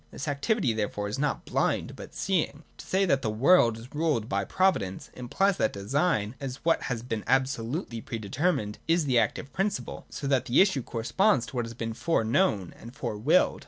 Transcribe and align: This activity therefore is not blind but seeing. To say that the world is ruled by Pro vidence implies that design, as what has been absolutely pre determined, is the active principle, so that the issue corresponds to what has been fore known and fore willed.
This 0.09 0.27
activity 0.27 0.73
therefore 0.73 1.09
is 1.09 1.19
not 1.19 1.45
blind 1.45 1.95
but 1.95 2.15
seeing. 2.15 2.63
To 2.79 2.85
say 2.87 3.05
that 3.05 3.21
the 3.21 3.29
world 3.29 3.77
is 3.77 3.93
ruled 3.93 4.27
by 4.27 4.43
Pro 4.45 4.71
vidence 4.71 5.09
implies 5.13 5.57
that 5.57 5.73
design, 5.73 6.33
as 6.41 6.55
what 6.65 6.81
has 6.81 7.03
been 7.03 7.23
absolutely 7.27 8.01
pre 8.01 8.17
determined, 8.17 8.79
is 8.87 9.05
the 9.05 9.19
active 9.19 9.53
principle, 9.53 10.07
so 10.09 10.25
that 10.25 10.45
the 10.45 10.59
issue 10.59 10.81
corresponds 10.81 11.45
to 11.45 11.55
what 11.55 11.65
has 11.65 11.75
been 11.75 11.93
fore 11.93 12.23
known 12.23 12.73
and 12.79 12.95
fore 12.95 13.15
willed. 13.15 13.59